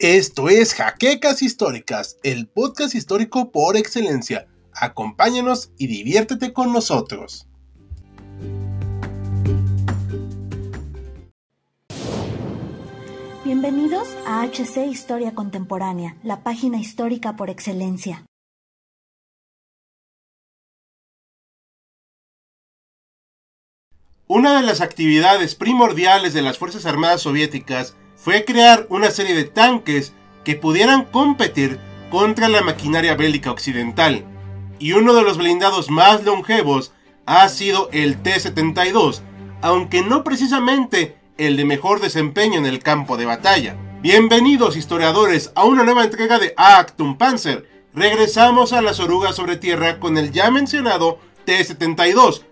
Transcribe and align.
Esto 0.00 0.48
es 0.48 0.72
Jaquecas 0.72 1.42
Históricas, 1.42 2.16
el 2.22 2.48
podcast 2.48 2.94
histórico 2.94 3.52
por 3.52 3.76
excelencia. 3.76 4.48
Acompáñanos 4.72 5.72
y 5.76 5.88
diviértete 5.88 6.54
con 6.54 6.72
nosotros. 6.72 7.46
Bienvenidos 13.44 14.08
a 14.26 14.42
HC 14.46 14.86
Historia 14.90 15.34
Contemporánea, 15.34 16.16
la 16.22 16.42
página 16.42 16.80
histórica 16.80 17.36
por 17.36 17.50
excelencia. 17.50 18.24
Una 24.26 24.56
de 24.56 24.62
las 24.62 24.80
actividades 24.80 25.54
primordiales 25.54 26.32
de 26.32 26.40
las 26.40 26.56
Fuerzas 26.56 26.86
Armadas 26.86 27.20
Soviéticas 27.20 27.96
fue 28.22 28.44
crear 28.44 28.86
una 28.90 29.10
serie 29.10 29.34
de 29.34 29.44
tanques 29.44 30.12
que 30.44 30.54
pudieran 30.54 31.06
competir 31.06 31.78
contra 32.10 32.48
la 32.48 32.60
maquinaria 32.60 33.14
bélica 33.14 33.50
occidental. 33.50 34.24
Y 34.78 34.92
uno 34.92 35.14
de 35.14 35.22
los 35.22 35.38
blindados 35.38 35.90
más 35.90 36.22
longevos 36.24 36.92
ha 37.24 37.48
sido 37.48 37.88
el 37.92 38.20
T-72, 38.20 39.22
aunque 39.62 40.02
no 40.02 40.22
precisamente 40.22 41.16
el 41.38 41.56
de 41.56 41.64
mejor 41.64 42.00
desempeño 42.00 42.58
en 42.58 42.66
el 42.66 42.82
campo 42.82 43.16
de 43.16 43.24
batalla. 43.24 43.76
Bienvenidos 44.02 44.76
historiadores 44.76 45.50
a 45.54 45.64
una 45.64 45.82
nueva 45.82 46.04
entrega 46.04 46.38
de 46.38 46.52
Actum 46.58 47.16
Panzer. 47.16 47.66
Regresamos 47.94 48.74
a 48.74 48.82
las 48.82 49.00
orugas 49.00 49.34
sobre 49.34 49.56
tierra 49.56 49.98
con 49.98 50.18
el 50.18 50.30
ya 50.30 50.50
mencionado 50.50 51.18
T-72, 51.46 52.42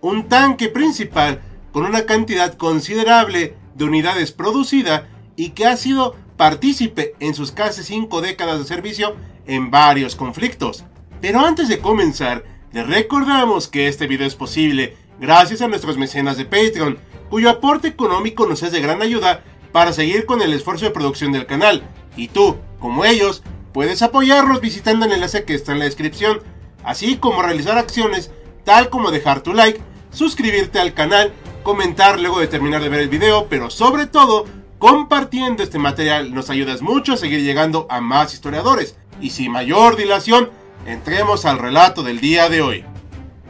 un 0.00 0.26
tanque 0.28 0.68
principal 0.68 1.42
con 1.70 1.84
una 1.84 2.06
cantidad 2.06 2.54
considerable 2.54 3.56
de 3.74 3.84
unidades 3.84 4.32
producida 4.32 5.06
y 5.38 5.50
que 5.50 5.66
ha 5.66 5.76
sido 5.76 6.16
partícipe 6.36 7.14
en 7.20 7.32
sus 7.32 7.52
casi 7.52 7.84
5 7.84 8.20
décadas 8.20 8.58
de 8.58 8.64
servicio 8.64 9.14
en 9.46 9.70
varios 9.70 10.16
conflictos. 10.16 10.84
Pero 11.20 11.38
antes 11.38 11.68
de 11.68 11.78
comenzar, 11.78 12.44
les 12.72 12.86
recordamos 12.86 13.68
que 13.68 13.86
este 13.86 14.08
video 14.08 14.26
es 14.26 14.34
posible 14.34 14.96
gracias 15.20 15.62
a 15.62 15.68
nuestros 15.68 15.96
mecenas 15.96 16.36
de 16.36 16.44
Patreon, 16.44 16.98
cuyo 17.30 17.50
aporte 17.50 17.86
económico 17.86 18.46
nos 18.46 18.64
es 18.64 18.72
de 18.72 18.80
gran 18.80 19.00
ayuda 19.00 19.44
para 19.70 19.92
seguir 19.92 20.26
con 20.26 20.42
el 20.42 20.52
esfuerzo 20.52 20.86
de 20.86 20.90
producción 20.90 21.30
del 21.30 21.46
canal. 21.46 21.84
Y 22.16 22.26
tú, 22.26 22.56
como 22.80 23.04
ellos, 23.04 23.44
puedes 23.72 24.02
apoyarlos 24.02 24.60
visitando 24.60 25.06
el 25.06 25.12
enlace 25.12 25.44
que 25.44 25.54
está 25.54 25.70
en 25.70 25.78
la 25.78 25.84
descripción, 25.84 26.40
así 26.82 27.16
como 27.16 27.42
realizar 27.42 27.78
acciones 27.78 28.32
tal 28.64 28.90
como 28.90 29.12
dejar 29.12 29.42
tu 29.42 29.54
like, 29.54 29.80
suscribirte 30.10 30.80
al 30.80 30.94
canal, 30.94 31.32
comentar 31.62 32.18
luego 32.18 32.40
de 32.40 32.48
terminar 32.48 32.82
de 32.82 32.88
ver 32.88 33.00
el 33.00 33.08
video, 33.08 33.46
pero 33.48 33.70
sobre 33.70 34.06
todo 34.06 34.44
Compartiendo 34.78 35.64
este 35.64 35.80
material 35.80 36.32
nos 36.32 36.50
ayudas 36.50 36.82
mucho 36.82 37.14
a 37.14 37.16
seguir 37.16 37.40
llegando 37.40 37.88
a 37.90 38.00
más 38.00 38.32
historiadores. 38.32 38.96
Y 39.20 39.30
sin 39.30 39.50
mayor 39.50 39.96
dilación, 39.96 40.50
entremos 40.86 41.44
al 41.46 41.58
relato 41.58 42.04
del 42.04 42.20
día 42.20 42.48
de 42.48 42.62
hoy. 42.62 42.84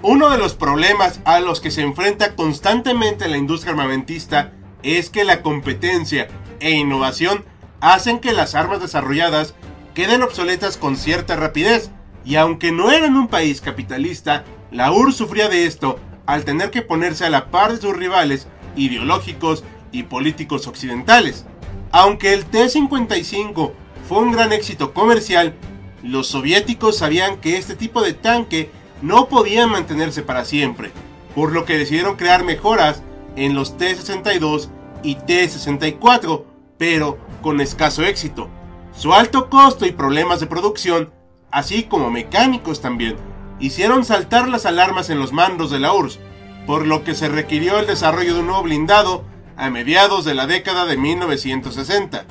Uno 0.00 0.30
de 0.30 0.38
los 0.38 0.54
problemas 0.54 1.20
a 1.26 1.40
los 1.40 1.60
que 1.60 1.70
se 1.70 1.82
enfrenta 1.82 2.34
constantemente 2.34 3.28
la 3.28 3.36
industria 3.36 3.72
armamentista 3.72 4.52
es 4.82 5.10
que 5.10 5.24
la 5.24 5.42
competencia 5.42 6.28
e 6.60 6.70
innovación 6.70 7.44
hacen 7.80 8.20
que 8.20 8.32
las 8.32 8.54
armas 8.54 8.80
desarrolladas 8.80 9.54
queden 9.94 10.22
obsoletas 10.22 10.78
con 10.78 10.96
cierta 10.96 11.36
rapidez. 11.36 11.90
Y 12.24 12.36
aunque 12.36 12.72
no 12.72 12.90
era 12.90 13.06
en 13.06 13.16
un 13.16 13.28
país 13.28 13.60
capitalista, 13.60 14.44
la 14.70 14.92
URSS 14.92 15.16
sufría 15.16 15.48
de 15.50 15.66
esto 15.66 16.00
al 16.24 16.44
tener 16.44 16.70
que 16.70 16.80
ponerse 16.80 17.26
a 17.26 17.30
la 17.30 17.50
par 17.50 17.72
de 17.72 17.80
sus 17.82 17.94
rivales 17.94 18.46
ideológicos 18.76 19.62
y 19.92 20.04
políticos 20.04 20.66
occidentales. 20.66 21.44
Aunque 21.90 22.34
el 22.34 22.44
T-55 22.44 23.72
fue 24.08 24.18
un 24.18 24.32
gran 24.32 24.52
éxito 24.52 24.92
comercial, 24.92 25.54
los 26.02 26.28
soviéticos 26.28 26.98
sabían 26.98 27.38
que 27.38 27.56
este 27.56 27.74
tipo 27.74 28.02
de 28.02 28.12
tanque 28.12 28.70
no 29.02 29.28
podía 29.28 29.66
mantenerse 29.66 30.22
para 30.22 30.44
siempre, 30.44 30.90
por 31.34 31.52
lo 31.52 31.64
que 31.64 31.78
decidieron 31.78 32.16
crear 32.16 32.44
mejoras 32.44 33.02
en 33.36 33.54
los 33.54 33.76
T-62 33.76 34.68
y 35.02 35.14
T-64, 35.14 36.44
pero 36.76 37.18
con 37.42 37.60
escaso 37.60 38.02
éxito. 38.02 38.48
Su 38.92 39.14
alto 39.14 39.48
costo 39.48 39.86
y 39.86 39.92
problemas 39.92 40.40
de 40.40 40.46
producción, 40.46 41.10
así 41.50 41.84
como 41.84 42.10
mecánicos 42.10 42.80
también, 42.80 43.16
hicieron 43.60 44.04
saltar 44.04 44.48
las 44.48 44.66
alarmas 44.66 45.10
en 45.10 45.20
los 45.20 45.32
mandos 45.32 45.70
de 45.70 45.78
la 45.78 45.92
URSS, 45.92 46.18
por 46.66 46.86
lo 46.86 47.04
que 47.04 47.14
se 47.14 47.28
requirió 47.28 47.78
el 47.78 47.86
desarrollo 47.86 48.34
de 48.34 48.40
un 48.40 48.46
nuevo 48.46 48.62
blindado 48.64 49.24
a 49.58 49.70
mediados 49.70 50.24
de 50.24 50.34
la 50.34 50.46
década 50.46 50.86
de 50.86 50.96
1960. 50.96 52.24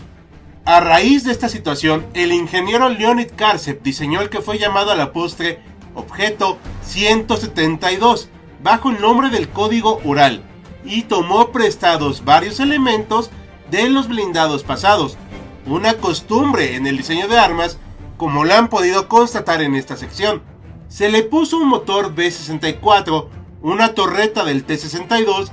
A 0.65 0.79
raíz 0.79 1.25
de 1.25 1.31
esta 1.31 1.49
situación, 1.49 2.05
el 2.13 2.31
ingeniero 2.31 2.89
Leonid 2.89 3.31
Karsev 3.35 3.81
diseñó 3.83 4.21
el 4.21 4.29
que 4.29 4.41
fue 4.41 4.57
llamado 4.57 4.91
a 4.91 4.95
la 4.95 5.11
postre 5.11 5.59
Objeto 5.93 6.57
172, 6.83 8.29
bajo 8.63 8.89
el 8.89 9.01
nombre 9.01 9.29
del 9.29 9.49
código 9.49 9.99
Ural, 10.05 10.41
y 10.85 11.03
tomó 11.03 11.51
prestados 11.51 12.23
varios 12.23 12.61
elementos 12.61 13.29
de 13.69 13.89
los 13.89 14.07
blindados 14.07 14.63
pasados, 14.63 15.17
una 15.65 15.95
costumbre 15.95 16.75
en 16.75 16.87
el 16.87 16.97
diseño 16.97 17.27
de 17.27 17.37
armas, 17.37 17.77
como 18.15 18.45
lo 18.45 18.53
han 18.53 18.69
podido 18.69 19.09
constatar 19.09 19.61
en 19.61 19.75
esta 19.75 19.97
sección. 19.97 20.41
Se 20.87 21.09
le 21.09 21.23
puso 21.23 21.57
un 21.57 21.67
motor 21.67 22.15
B64, 22.15 23.27
una 23.61 23.93
torreta 23.93 24.45
del 24.45 24.65
T62 24.65 25.51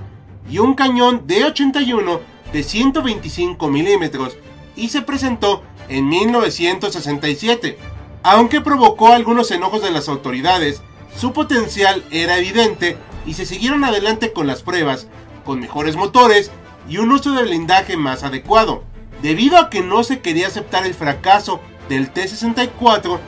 y 0.49 0.59
un 0.59 0.75
cañón 0.75 1.27
de 1.27 1.45
81 1.45 2.21
de 2.53 2.63
125 2.63 3.69
milímetros 3.69 4.37
y 4.77 4.89
se 4.89 5.03
presentó 5.03 5.63
en 5.89 6.09
1967. 6.09 7.79
Aunque 8.23 8.61
provocó 8.61 9.09
algunos 9.09 9.51
enojos 9.51 9.83
de 9.83 9.91
las 9.91 10.09
autoridades, 10.09 10.83
su 11.17 11.33
potencial 11.33 12.05
era 12.11 12.39
evidente 12.39 12.97
y 13.27 13.35
se 13.35 13.47
siguieron 13.47 13.85
adelante 13.85 14.33
con 14.33 14.47
las 14.47 14.63
pruebas, 14.63 15.09
con 15.45 15.61
mejores 15.61 15.97
motores 15.97 16.51
y 16.89 16.99
un 16.99 17.13
uso 17.13 17.33
de 17.33 17.43
blindaje 17.43 17.97
más 17.97 18.23
adecuado. 18.23 18.83
Debido 19.23 19.59
a 19.59 19.71
que 19.71 19.81
no 19.81 20.05
se 20.05 20.21
quería 20.21 20.49
aceptar 20.49 20.85
el 20.87 20.95
fracaso 20.95 21.61
del 21.89 22.11
T-64, 22.11 23.19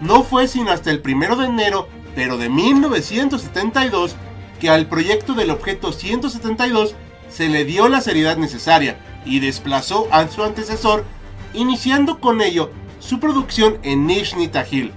no 0.00 0.22
fue 0.22 0.48
sino 0.48 0.70
hasta 0.70 0.90
el 0.90 1.02
1 1.04 1.36
de 1.36 1.46
enero, 1.46 1.88
pero 2.14 2.36
de 2.38 2.48
1972, 2.48 4.14
que 4.60 4.70
al 4.70 4.86
proyecto 4.86 5.34
del 5.34 5.50
objeto 5.50 5.92
172 5.92 6.94
se 7.28 7.48
le 7.48 7.64
dio 7.64 7.88
la 7.88 8.00
seriedad 8.00 8.36
necesaria 8.36 8.98
y 9.24 9.40
desplazó 9.40 10.06
a 10.12 10.28
su 10.28 10.44
antecesor, 10.44 11.04
iniciando 11.54 12.20
con 12.20 12.40
ello 12.40 12.70
su 12.98 13.18
producción 13.18 13.78
en 13.82 14.06
Nizhny 14.06 14.48
Tagil. 14.48 14.92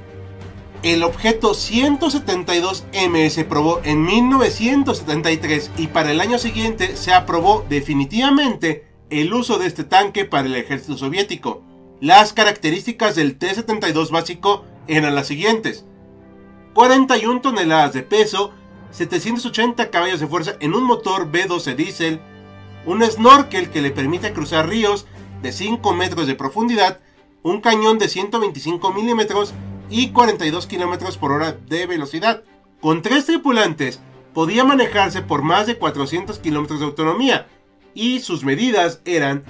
El 0.84 1.04
objeto 1.04 1.54
172M 1.54 3.30
se 3.30 3.46
probó 3.46 3.80
en 3.86 4.04
1973 4.04 5.72
y 5.78 5.88
para 5.88 6.12
el 6.12 6.20
año 6.20 6.38
siguiente 6.38 6.98
se 6.98 7.14
aprobó 7.14 7.66
definitivamente 7.70 8.86
el 9.10 9.34
uso 9.34 9.60
de 9.60 9.68
este 9.68 9.86
tanque 9.86 10.26
para 10.26 10.48
el 10.48 10.56
ejército 10.56 10.98
soviético. 10.98 11.64
Las 12.02 12.34
características 12.34 13.16
del 13.16 13.38
T-72 13.38 14.10
básico 14.10 14.66
eran 14.88 15.16
las 15.16 15.28
siguientes. 15.28 15.86
41 16.74 17.40
toneladas 17.40 17.94
de 17.94 18.04
peso, 18.04 18.52
780 18.94 19.90
caballos 19.90 20.20
de 20.20 20.28
fuerza 20.28 20.56
en 20.60 20.74
un 20.74 20.84
motor 20.84 21.32
B12 21.32 21.76
diésel, 21.76 22.22
un 22.86 23.04
snorkel 23.04 23.70
que 23.70 23.82
le 23.82 23.92
permite 23.92 24.34
cruzar 24.34 24.70
ríos 24.70 25.08
de 25.42 25.52
5 25.52 25.94
metros 25.94 26.28
de 26.28 26.36
profundidad, 26.36 27.00
un 27.42 27.60
cañón 27.60 27.98
de 27.98 28.08
125 28.08 28.94
milímetros 28.94 29.54
y 29.90 30.10
42 30.12 30.68
kilómetros 30.68 31.18
por 31.18 31.32
hora 31.32 31.54
de 31.54 31.88
velocidad. 31.88 32.44
Con 32.82 33.02
tres 33.02 33.26
tripulantes 33.26 34.00
podía 34.34 34.64
manejarse 34.64 35.22
por 35.22 35.42
más 35.42 35.68
de 35.68 35.78
400 35.78 36.40
kilómetros 36.40 36.80
de 36.80 36.86
autonomía 36.86 37.48
y 37.96 38.20
sus 38.20 38.44
medidas 38.44 39.02
eran 39.06 39.44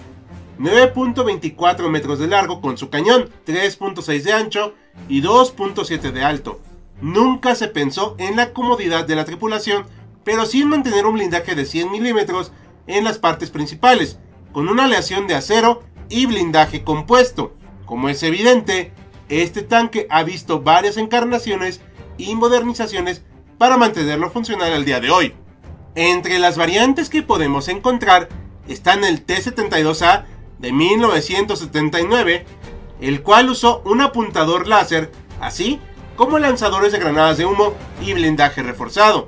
9.24 0.60 1.90
metros 1.90 2.20
de 2.20 2.28
largo 2.28 2.62
con 2.62 2.78
su 2.78 2.90
cañón, 2.90 3.30
3.6 3.46 4.22
de 4.22 4.34
ancho 4.34 4.74
y 5.10 5.22
2.7 5.22 6.12
de 6.12 6.24
alto. 6.24 6.62
Nunca 7.02 7.56
se 7.56 7.68
pensó 7.68 8.16
en 8.18 8.36
la 8.36 8.54
comodidad 8.54 9.06
de 9.06 9.16
la 9.16 9.26
tripulación, 9.26 9.86
pero 10.24 10.46
sí 10.46 10.62
en 10.62 10.70
mantener 10.70 11.06
un 11.06 11.14
blindaje 11.16 11.56
de 11.56 11.66
100 11.66 11.92
milímetros 11.92 12.52
en 12.88 13.04
las 13.04 13.20
partes 13.20 13.50
principales, 13.50 14.20
con 14.52 14.70
una 14.70 14.86
aleación 14.86 15.28
de 15.28 15.36
acero 15.36 15.84
y 16.10 16.26
blindaje 16.26 16.84
compuesto. 16.84 17.54
Como 17.86 18.10
es 18.10 18.24
evidente, 18.24 18.94
este 19.30 19.64
tanque 19.64 20.08
ha 20.10 20.24
visto 20.24 20.62
varias 20.62 20.98
encarnaciones 20.98 21.82
y 22.18 22.36
modernizaciones 22.36 23.24
para 23.58 23.78
mantenerlo 23.78 24.30
funcional 24.30 24.74
al 24.74 24.86
día 24.86 25.00
de 25.00 25.10
hoy. 25.10 25.34
Entre 25.96 26.40
las 26.40 26.58
variantes 26.58 27.10
que 27.10 27.24
podemos 27.24 27.68
encontrar 27.68 28.30
están 28.68 29.04
el 29.04 29.22
T-72A 29.24 30.26
de 30.60 30.72
1979, 30.72 32.46
el 33.02 33.22
cual 33.22 33.50
usó 33.50 33.82
un 33.86 34.02
apuntador 34.02 34.68
láser, 34.68 35.12
así 35.40 35.80
como 36.16 36.40
lanzadores 36.40 36.92
de 36.92 37.00
granadas 37.00 37.38
de 37.38 37.46
humo 37.46 37.74
y 38.02 38.14
blindaje 38.14 38.64
reforzado. 38.64 39.28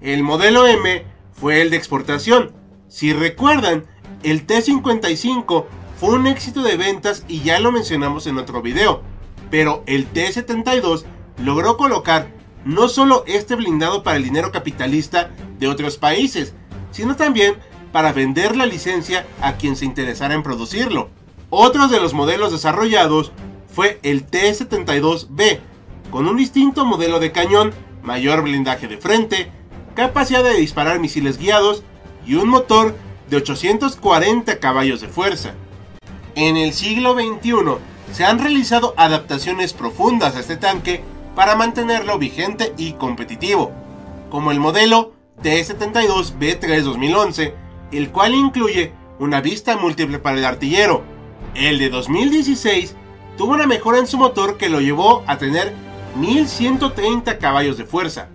El 0.00 0.22
modelo 0.22 0.66
M 0.66 1.04
fue 1.32 1.62
el 1.62 1.70
de 1.70 1.76
exportación. 1.76 2.52
Si 2.88 3.12
recuerdan, 3.12 3.86
el 4.22 4.46
T-55 4.46 5.64
fue 5.98 6.14
un 6.14 6.26
éxito 6.26 6.62
de 6.62 6.76
ventas 6.76 7.24
y 7.28 7.40
ya 7.40 7.60
lo 7.60 7.72
mencionamos 7.72 8.26
en 8.26 8.38
otro 8.38 8.62
video, 8.62 9.02
pero 9.50 9.82
el 9.86 10.06
T-72 10.06 11.04
logró 11.38 11.76
colocar 11.76 12.28
no 12.64 12.88
solo 12.88 13.24
este 13.26 13.54
blindado 13.54 14.02
para 14.02 14.16
el 14.16 14.24
dinero 14.24 14.52
capitalista 14.52 15.30
de 15.58 15.68
otros 15.68 15.96
países, 15.96 16.54
sino 16.90 17.16
también 17.16 17.56
para 17.92 18.12
vender 18.12 18.56
la 18.56 18.66
licencia 18.66 19.26
a 19.40 19.56
quien 19.56 19.76
se 19.76 19.84
interesara 19.84 20.34
en 20.34 20.42
producirlo. 20.42 21.10
Otro 21.48 21.88
de 21.88 22.00
los 22.00 22.14
modelos 22.14 22.52
desarrollados 22.52 23.32
fue 23.72 23.98
el 24.02 24.24
T-72B, 24.24 25.60
con 26.10 26.26
un 26.28 26.36
distinto 26.36 26.84
modelo 26.84 27.20
de 27.20 27.32
cañón, 27.32 27.72
mayor 28.02 28.42
blindaje 28.42 28.88
de 28.88 28.98
frente, 28.98 29.50
capacidad 29.94 30.42
de 30.42 30.54
disparar 30.54 30.98
misiles 30.98 31.38
guiados 31.38 31.82
y 32.26 32.34
un 32.34 32.48
motor 32.48 32.96
de 33.28 33.36
840 33.36 34.58
caballos 34.58 35.00
de 35.00 35.08
fuerza. 35.08 35.54
En 36.34 36.56
el 36.56 36.72
siglo 36.72 37.14
XXI 37.14 37.52
se 38.12 38.24
han 38.24 38.38
realizado 38.38 38.94
adaptaciones 38.96 39.72
profundas 39.72 40.36
a 40.36 40.40
este 40.40 40.56
tanque 40.56 41.02
para 41.34 41.54
mantenerlo 41.54 42.18
vigente 42.18 42.74
y 42.76 42.94
competitivo, 42.94 43.70
como 44.30 44.50
el 44.50 44.58
modelo 44.58 45.12
T-72B3 45.42 46.82
2011, 46.82 47.54
el 47.92 48.10
cual 48.10 48.34
incluye 48.34 48.92
una 49.18 49.40
vista 49.40 49.76
múltiple 49.76 50.18
para 50.18 50.38
el 50.38 50.44
artillero. 50.44 51.02
El 51.54 51.78
de 51.78 51.88
2016 51.90 52.94
tuvo 53.36 53.52
una 53.52 53.66
mejora 53.66 53.98
en 53.98 54.06
su 54.06 54.18
motor 54.18 54.56
que 54.56 54.68
lo 54.68 54.80
llevó 54.80 55.24
a 55.26 55.38
tener 55.38 55.72
1130 56.16 57.38
caballos 57.38 57.78
de 57.78 57.84
fuerza. 57.84 58.28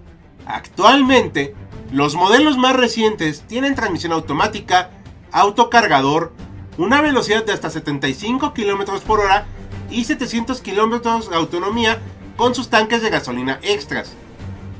Actualmente, 0.46 1.56
los 1.92 2.16
modelos 2.16 2.58
más 2.58 2.76
recientes 2.76 3.44
tienen 3.48 3.76
transmisión 3.76 4.12
automática, 4.12 4.92
autocargador, 5.32 6.34
una 6.78 7.02
velocidad 7.02 7.46
de 7.46 7.54
hasta 7.54 7.70
75 7.70 8.54
km 8.54 9.00
por 9.02 9.20
hora 9.20 9.46
y 9.90 10.04
700 10.04 10.62
km 10.62 11.30
de 11.30 11.36
autonomía 11.36 12.00
con 12.36 12.54
sus 12.54 12.70
tanques 12.70 13.02
de 13.02 13.10
gasolina 13.10 13.60
extras. 13.62 14.14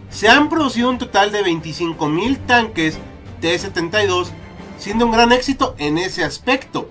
Se 0.10 0.28
han 0.30 0.50
producido 0.50 0.90
un 0.90 0.98
total 0.98 1.32
de 1.32 1.44
25.000 1.44 2.46
tanques 2.46 2.98
T-72, 3.42 4.28
siendo 4.78 5.06
un 5.06 5.12
gran 5.12 5.32
éxito 5.32 5.76
en 5.78 5.98
ese 5.98 6.24
aspecto. 6.24 6.90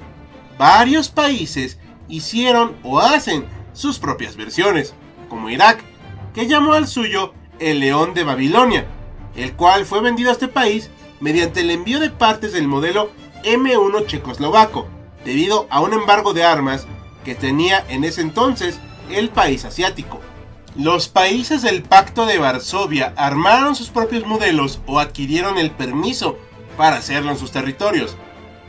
Varios 0.59 1.09
países 1.09 1.79
hicieron 2.09 2.77
o 2.83 3.01
hacen 3.01 3.47
sus 3.73 3.99
propias 3.99 4.37
versiones, 4.37 4.95
como 5.29 5.51
Irak, 5.51 5.83
que 6.35 6.49
llamó 6.49 6.75
al 6.75 6.89
suyo 6.89 7.33
el 7.61 7.81
León 7.81 8.13
de 8.13 8.25
Babilonia, 8.25 8.87
el 9.37 9.55
cual 9.55 9.87
fue 9.87 10.01
vendido 10.01 10.31
a 10.31 10.33
este 10.33 10.49
país 10.49 10.91
mediante 11.21 11.61
el 11.61 11.71
envío 11.71 12.01
de 12.01 12.11
partes 12.11 12.53
del 12.53 12.67
modelo 12.67 13.11
M1 13.45 14.07
checoslovaco, 14.07 14.89
debido 15.25 15.67
a 15.71 15.81
un 15.81 15.93
embargo 15.93 16.35
de 16.35 16.45
armas 16.45 16.87
que 17.25 17.35
tenía 17.35 17.85
en 17.89 18.05
ese 18.05 18.21
entonces 18.21 18.81
el 19.11 19.31
país 19.31 19.65
asiático. 19.65 20.21
Los 20.77 21.09
países 21.09 21.63
del 21.63 21.83
Pacto 21.83 22.27
de 22.27 22.39
Varsovia 22.39 23.15
armaron 23.17 23.77
sus 23.77 23.91
propios 23.91 24.27
modelos 24.27 24.81
o 24.87 24.99
adquirieron 24.99 25.57
el 25.57 25.71
permiso 25.71 26.37
para 26.77 26.97
hacerlo 26.97 27.31
en 27.31 27.39
sus 27.39 27.53
territorios. 27.53 28.17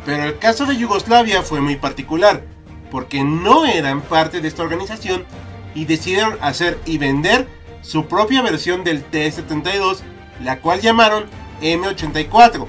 Pero 0.06 0.24
el 0.24 0.38
caso 0.38 0.68
de 0.68 0.78
Yugoslavia 0.78 1.42
fue 1.42 1.62
muy 1.62 1.78
particular, 1.78 2.44
porque 2.92 3.24
no 3.24 3.66
eran 3.66 4.02
parte 4.02 4.40
de 4.40 4.48
esta 4.48 4.62
organización 4.62 5.26
y 5.76 5.86
decidieron 5.86 6.38
hacer 6.42 6.80
y 6.86 6.98
vender 6.98 7.48
su 7.82 8.08
propia 8.08 8.42
versión 8.42 8.84
del 8.84 9.04
T-72, 9.04 10.00
la 10.44 10.60
cual 10.60 10.82
llamaron 10.82 11.26
M84. 11.62 12.66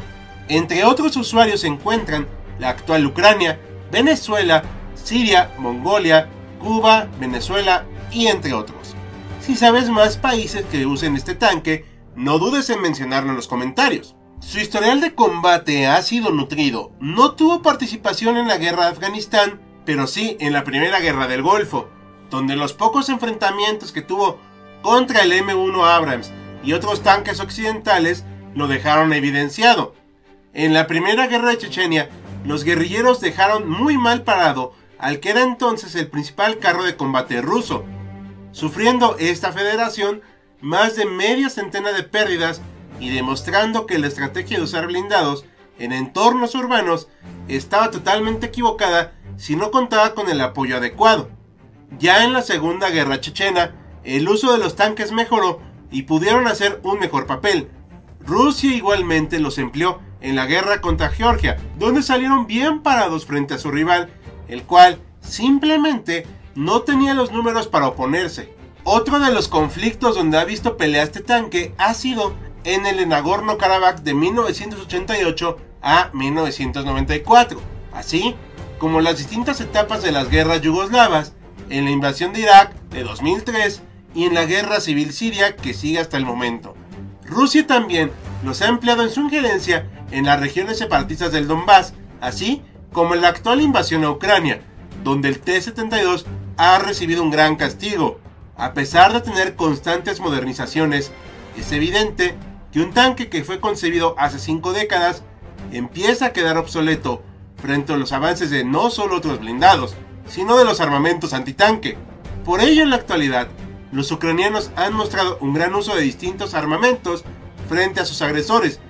Entre 0.49 0.85
otros 0.85 1.17
usuarios 1.17 1.61
se 1.61 1.69
encuentran 1.69 2.26
la 2.58 2.69
actual 2.69 3.06
Ucrania, 3.06 3.58
Venezuela, 3.91 4.62
Siria, 4.94 5.50
Mongolia, 5.58 6.29
Cuba, 6.61 7.08
Venezuela 7.19 7.87
y 8.11 8.26
entre 8.26 8.53
otros. 8.53 8.94
Si 9.41 9.55
sabes 9.55 9.88
más 9.88 10.17
países 10.17 10.64
que 10.67 10.87
usen 10.87 11.17
este 11.17 11.35
tanque, 11.35 11.85
no 12.14 12.38
dudes 12.38 12.69
en 12.70 12.82
mencionarlo 12.82 13.31
en 13.31 13.37
los 13.37 13.49
comentarios. 13.49 14.17
Su 14.41 14.59
historial 14.59 15.00
de 15.00 15.14
combate 15.14 15.87
ha 15.87 16.00
sido 16.02 16.31
nutrido. 16.31 16.93
No 17.00 17.32
tuvo 17.32 17.62
participación 17.62 18.37
en 18.37 18.49
la 18.49 18.59
guerra 18.59 18.85
de 18.85 18.91
Afganistán, 18.91 19.61
pero 19.85 20.06
sí 20.06 20.37
en 20.41 20.52
la 20.52 20.64
primera 20.64 21.00
guerra 21.00 21.26
del 21.26 21.43
Golfo, 21.43 21.88
donde 22.31 22.56
los 22.56 22.73
pocos 22.73 23.08
enfrentamientos 23.08 23.93
que 23.93 24.02
tuvo 24.02 24.38
contra 24.82 25.23
el 25.23 25.32
M1 25.32 25.84
Abrams 25.84 26.32
y 26.62 26.73
otros 26.73 27.02
tanques 27.02 27.40
occidentales 27.40 28.25
lo 28.55 28.69
dejaron 28.69 29.12
evidenciado. 29.12 29.94
En 30.52 30.73
la 30.73 30.87
primera 30.87 31.26
guerra 31.26 31.50
de 31.50 31.58
Chechenia, 31.58 32.08
los 32.44 32.64
guerrilleros 32.64 33.20
dejaron 33.20 33.69
muy 33.69 33.99
mal 33.99 34.23
parado 34.23 34.73
al 34.99 35.20
que 35.20 35.31
era 35.31 35.43
entonces 35.43 35.94
el 35.94 36.08
principal 36.08 36.58
carro 36.58 36.84
de 36.84 36.96
combate 36.96 37.43
ruso, 37.43 37.84
sufriendo 38.52 39.17
esta 39.19 39.52
federación 39.52 40.23
más 40.61 40.96
de 40.96 41.05
media 41.05 41.50
centena 41.50 41.93
de 41.93 42.02
pérdidas 42.02 42.62
y 42.99 43.11
demostrando 43.11 43.87
que 43.87 43.99
la 43.99 44.06
estrategia 44.06 44.56
de 44.56 44.64
usar 44.64 44.87
blindados 44.87 45.44
en 45.78 45.93
entornos 45.93 46.55
urbanos 46.55 47.08
estaba 47.49 47.90
totalmente 47.90 48.46
equivocada 48.46 49.12
si 49.37 49.56
no 49.56 49.70
contaba 49.70 50.14
con 50.14 50.31
el 50.31 50.40
apoyo 50.40 50.78
adecuado. 50.78 51.28
Ya 51.99 52.25
en 52.25 52.33
la 52.33 52.43
Segunda 52.43 52.91
Guerra 52.91 53.21
Chechena, 53.21 53.75
el 54.05 54.29
uso 54.29 54.53
de 54.53 54.59
los 54.59 54.77
tanques 54.77 55.12
mejoró 55.12 55.61
y 55.91 56.03
pudieron 56.03 56.47
hacer 56.47 56.81
un 56.83 56.99
mejor 56.99 57.27
papel. 57.27 57.71
Rusia 58.21 58.75
igualmente 58.75 59.38
los 59.38 59.59
empleó 59.59 60.00
en 60.21 60.37
la 60.37 60.47
guerra 60.47 60.81
contra 60.81 61.11
Georgia, 61.11 61.56
donde 61.79 62.03
salieron 62.03 62.47
bien 62.47 62.83
parados 62.83 63.25
frente 63.25 63.55
a 63.55 63.59
su 63.59 63.71
rival, 63.71 64.11
el 64.49 64.65
cual 64.65 64.99
simplemente 65.21 66.27
no 66.55 66.83
tenía 66.83 67.15
los 67.15 67.33
números 67.33 67.69
para 67.69 67.88
oponerse. 67.88 68.53
Otro 68.83 69.19
de 69.19 69.33
los 69.33 69.49
conflictos 69.49 70.17
donde 70.17 70.38
ha 70.38 70.44
visto 70.44 70.77
pelea 70.77 71.03
este 71.03 71.21
tanque 71.21 71.75
ha 71.79 71.94
sido 71.94 72.35
en 72.65 72.85
el 72.87 73.09
Nagorno-Karabakh 73.09 74.00
de 74.03 74.15
1988 74.15 75.56
a 75.83 76.11
1994, 76.12 77.61
así 77.93 78.35
como 78.79 79.00
las 79.00 79.19
distintas 79.19 79.61
etapas 79.61 80.03
de 80.03 80.12
las 80.12 80.29
guerras 80.29 80.61
yugoslavas, 80.61 81.36
en 81.70 81.84
la 81.84 81.90
invasión 81.90 82.32
de 82.32 82.40
Irak 82.40 82.74
de 82.90 83.04
2003 83.04 83.82
y 84.14 84.24
en 84.24 84.34
la 84.34 84.44
guerra 84.44 84.80
civil 84.80 85.12
siria 85.12 85.56
que 85.56 85.74
sigue 85.74 85.98
hasta 85.98 86.16
el 86.16 86.24
momento. 86.24 86.74
Rusia 87.24 87.66
también 87.66 88.10
los 88.44 88.62
ha 88.62 88.68
empleado 88.68 89.02
en 89.02 89.10
su 89.10 89.20
injerencia 89.20 89.88
en 90.10 90.26
las 90.26 90.40
regiones 90.40 90.78
separatistas 90.78 91.32
del 91.32 91.48
Donbass, 91.48 91.92
así 92.20 92.62
como 92.92 93.14
en 93.14 93.23
la 93.23 93.28
actual 93.28 93.61
invasión 93.61 94.04
a 94.04 94.11
Ucrania, 94.11 94.62
donde 95.02 95.28
el 95.28 95.40
T-72 95.40 96.25
ha 96.56 96.78
recibido 96.78 97.23
un 97.23 97.30
gran 97.30 97.56
castigo. 97.56 98.20
A 98.56 98.73
pesar 98.73 99.12
de 99.12 99.20
tener 99.20 99.54
constantes 99.54 100.20
modernizaciones, 100.20 101.12
es 101.58 101.73
evidente 101.73 102.35
que 102.73 102.80
un 102.80 102.92
tanque 102.92 103.28
que 103.28 103.44
fue 103.44 103.61
concebido 103.61 104.14
hace 104.18 104.38
5 104.38 104.73
décadas 104.73 105.23
empieza 105.73 106.26
a 106.26 106.32
quedar 106.32 106.56
obsoleto 106.56 107.23
frente 107.56 107.92
a 107.92 107.96
los 107.96 108.12
avances 108.12 108.50
de 108.50 108.64
no 108.64 108.90
solo 108.90 109.16
otros 109.16 109.40
blindados, 109.40 109.94
sino 110.26 110.56
de 110.56 110.64
los 110.64 110.80
armamentos 110.80 111.33
antitanque. 111.33 111.97
Por 112.45 112.61
ello 112.61 112.83
en 112.83 112.90
la 112.90 112.97
actualidad, 112.97 113.49
los 113.92 114.11
ucranianos 114.12 114.71
han 114.76 114.95
mostrado 114.95 115.38
un 115.40 115.54
gran 115.54 115.75
uso 115.75 115.95
de 115.95 116.02
distintos 116.02 116.54
armamentos 116.54 117.25
frente 117.68 118.00
a 118.00 118.04
sus 118.04 118.23
agresores, 118.23 118.80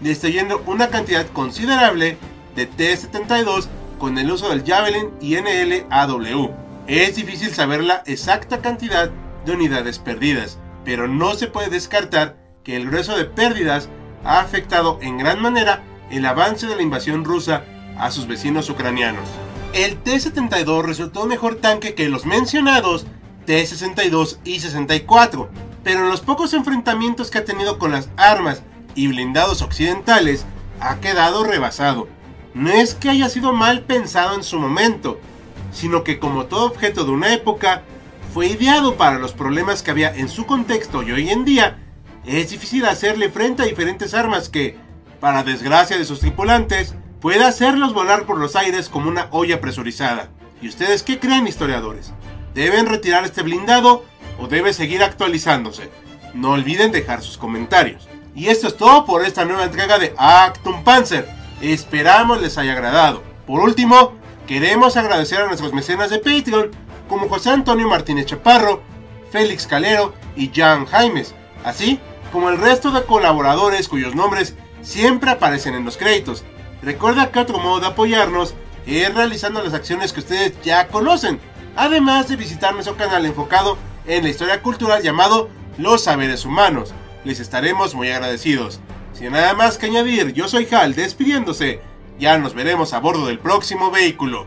destruyendo 0.00 0.62
una 0.66 0.88
cantidad 0.88 1.26
considerable 1.28 2.16
de 2.56 2.66
T-72 2.66 3.66
con 3.98 4.18
el 4.18 4.30
uso 4.30 4.48
del 4.48 4.64
Javelin 4.64 5.10
y 5.20 5.36
NLAW. 5.36 6.50
Es 6.86 7.16
difícil 7.16 7.50
saber 7.54 7.82
la 7.84 8.02
exacta 8.06 8.60
cantidad 8.60 9.10
de 9.44 9.52
unidades 9.52 9.98
perdidas, 9.98 10.58
pero 10.84 11.06
no 11.06 11.34
se 11.34 11.46
puede 11.46 11.68
descartar 11.68 12.36
que 12.64 12.76
el 12.76 12.88
grueso 12.88 13.16
de 13.16 13.24
pérdidas 13.24 13.88
ha 14.24 14.40
afectado 14.40 14.98
en 15.00 15.18
gran 15.18 15.40
manera 15.40 15.82
el 16.10 16.26
avance 16.26 16.66
de 16.66 16.76
la 16.76 16.82
invasión 16.82 17.24
rusa 17.24 17.64
a 17.96 18.10
sus 18.10 18.26
vecinos 18.26 18.68
ucranianos. 18.70 19.28
El 19.72 19.98
T-72 19.98 20.82
resultó 20.82 21.26
mejor 21.26 21.56
tanque 21.56 21.94
que 21.94 22.08
los 22.08 22.26
mencionados 22.26 23.06
T-62 23.46 24.38
y 24.44 24.58
64, 24.58 25.48
pero 25.84 26.00
en 26.00 26.08
los 26.08 26.20
pocos 26.20 26.54
enfrentamientos 26.54 27.30
que 27.30 27.38
ha 27.38 27.44
tenido 27.44 27.78
con 27.78 27.92
las 27.92 28.08
armas 28.16 28.62
y 28.96 29.06
blindados 29.06 29.62
occidentales 29.62 30.44
ha 30.80 30.98
quedado 30.98 31.44
rebasado. 31.44 32.08
No 32.52 32.70
es 32.70 32.94
que 32.94 33.10
haya 33.10 33.28
sido 33.28 33.52
mal 33.52 33.82
pensado 33.82 34.34
en 34.34 34.42
su 34.42 34.58
momento, 34.58 35.20
sino 35.72 36.02
que 36.02 36.18
como 36.18 36.46
todo 36.46 36.66
objeto 36.66 37.04
de 37.04 37.12
una 37.12 37.32
época, 37.32 37.82
fue 38.34 38.48
ideado 38.48 38.96
para 38.96 39.18
los 39.18 39.32
problemas 39.32 39.82
que 39.82 39.92
había 39.92 40.14
en 40.14 40.28
su 40.28 40.46
contexto 40.46 41.02
y 41.02 41.12
hoy 41.12 41.30
en 41.30 41.44
día 41.44 41.78
es 42.26 42.50
difícil 42.50 42.84
hacerle 42.86 43.28
frente 43.30 43.62
a 43.62 43.66
diferentes 43.66 44.14
armas 44.14 44.48
que, 44.48 44.76
para 45.20 45.44
desgracia 45.44 45.96
de 45.96 46.04
sus 46.04 46.20
tripulantes, 46.20 46.94
puede 47.20 47.44
hacerlos 47.44 47.92
volar 47.92 48.24
por 48.24 48.38
los 48.38 48.56
aires 48.56 48.88
como 48.88 49.08
una 49.08 49.28
olla 49.30 49.60
presurizada. 49.60 50.28
¿Y 50.60 50.68
ustedes 50.68 51.02
qué 51.02 51.18
creen 51.18 51.46
historiadores? 51.46 52.12
¿Deben 52.54 52.86
retirar 52.86 53.24
este 53.24 53.42
blindado 53.42 54.04
o 54.38 54.48
debe 54.48 54.72
seguir 54.72 55.02
actualizándose? 55.02 55.90
No 56.34 56.52
olviden 56.52 56.92
dejar 56.92 57.22
sus 57.22 57.38
comentarios. 57.38 58.08
Y 58.34 58.46
esto 58.48 58.68
es 58.68 58.76
todo 58.76 59.04
por 59.04 59.24
esta 59.24 59.44
nueva 59.44 59.64
entrega 59.64 59.98
de 59.98 60.14
Actum 60.16 60.84
Panzer. 60.84 61.28
Esperamos 61.60 62.40
les 62.40 62.58
haya 62.58 62.72
agradado. 62.72 63.22
Por 63.46 63.60
último, 63.60 64.20
Queremos 64.50 64.96
agradecer 64.96 65.40
a 65.40 65.46
nuestros 65.46 65.72
mecenas 65.72 66.10
de 66.10 66.18
Patreon, 66.18 66.72
como 67.08 67.28
José 67.28 67.50
Antonio 67.50 67.86
Martínez 67.86 68.26
Chaparro, 68.26 68.82
Félix 69.30 69.64
Calero 69.64 70.12
y 70.34 70.50
Jan 70.52 70.86
Jaimes, 70.86 71.36
así 71.62 72.00
como 72.32 72.48
el 72.48 72.58
resto 72.58 72.90
de 72.90 73.04
colaboradores 73.04 73.86
cuyos 73.86 74.16
nombres 74.16 74.56
siempre 74.82 75.30
aparecen 75.30 75.76
en 75.76 75.84
los 75.84 75.96
créditos. 75.96 76.42
Recuerda 76.82 77.30
que 77.30 77.38
otro 77.38 77.58
modo 77.58 77.80
de 77.80 77.86
apoyarnos 77.88 78.54
es 78.86 79.14
realizando 79.14 79.62
las 79.62 79.74
acciones 79.74 80.12
que 80.12 80.20
ustedes 80.20 80.54
ya 80.62 80.88
conocen, 80.88 81.38
además 81.76 82.28
de 82.28 82.36
visitar 82.36 82.72
nuestro 82.72 82.96
canal 82.96 83.26
enfocado 83.26 83.76
en 84.06 84.22
la 84.22 84.30
historia 84.30 84.62
cultural 84.62 85.02
llamado 85.02 85.50
Los 85.76 86.04
Saberes 86.04 86.44
Humanos. 86.44 86.94
Les 87.24 87.38
estaremos 87.38 87.94
muy 87.94 88.10
agradecidos. 88.10 88.80
Sin 89.12 89.32
nada 89.32 89.52
más 89.54 89.76
que 89.76 89.86
añadir, 89.86 90.32
yo 90.32 90.48
soy 90.48 90.66
Hal 90.72 90.94
despidiéndose. 90.94 91.80
Ya 92.18 92.38
nos 92.38 92.54
veremos 92.54 92.94
a 92.94 93.00
bordo 93.00 93.26
del 93.26 93.38
próximo 93.38 93.90
vehículo. 93.90 94.46